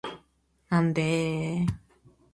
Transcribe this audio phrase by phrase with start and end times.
[0.69, 1.73] なんでーーー